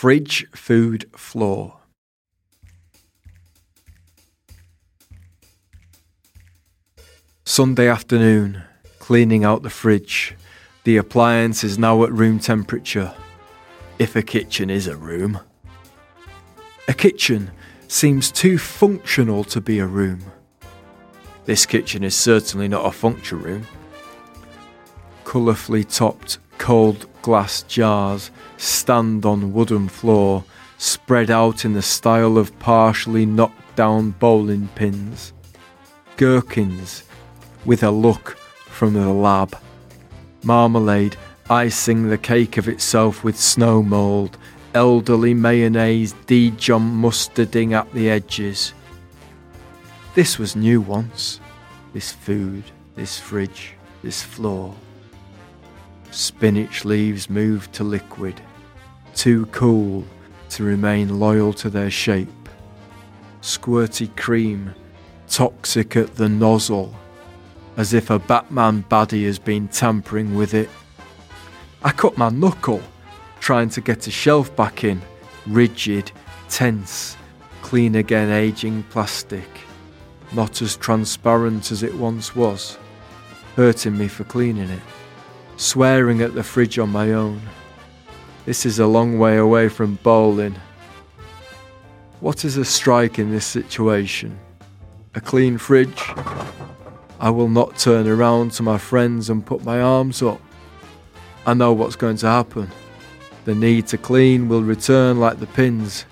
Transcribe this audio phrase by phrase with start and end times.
[0.00, 1.80] Fridge food floor.
[7.44, 8.62] Sunday afternoon,
[9.00, 10.36] cleaning out the fridge.
[10.84, 13.12] The appliance is now at room temperature,
[13.98, 15.40] if a kitchen is a room.
[16.86, 17.50] A kitchen
[17.88, 20.20] seems too functional to be a room.
[21.44, 23.66] This kitchen is certainly not a function room.
[25.24, 30.42] Colourfully topped cold glass jars stand on wooden floor,
[30.78, 35.34] spread out in the style of partially knocked down bowling pins.
[36.16, 37.02] Gherkins
[37.66, 39.54] with a look from the lab.
[40.42, 41.18] Marmalade
[41.50, 44.38] icing the cake of itself with snow mould,
[44.72, 48.72] elderly mayonnaise Dijon mustarding at the edges.
[50.14, 51.40] This was new once.
[51.92, 54.74] This food, this fridge, this floor.
[56.18, 58.40] Spinach leaves moved to liquid,
[59.14, 60.04] too cool
[60.50, 62.48] to remain loyal to their shape.
[63.40, 64.74] Squirty cream,
[65.28, 66.92] toxic at the nozzle,
[67.76, 70.68] as if a Batman baddie has been tampering with it.
[71.84, 72.82] I cut my knuckle
[73.38, 75.00] trying to get a shelf back in,
[75.46, 76.10] rigid,
[76.48, 77.16] tense,
[77.62, 79.48] clean again aging plastic,
[80.32, 82.76] not as transparent as it once was,
[83.54, 84.82] hurting me for cleaning it,
[85.58, 87.40] swearing at the fridge on my own.
[88.46, 90.54] This is a long way away from bowling.
[92.20, 94.38] What is a strike in this situation?
[95.16, 96.12] A clean fridge?
[97.18, 100.40] I will not turn around to my friends and put my arms up.
[101.44, 102.70] I know what's going to happen.
[103.44, 106.06] The need to clean will return like the pins.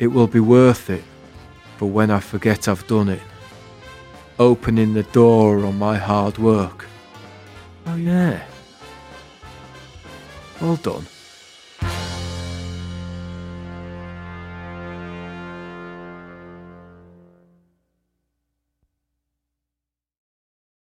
[0.00, 1.04] It will be worth it
[1.76, 3.22] for when I forget I've done it.
[4.40, 6.86] Opening the door on my hard work.
[7.92, 8.46] Oh, yeah.
[10.60, 11.06] Well done.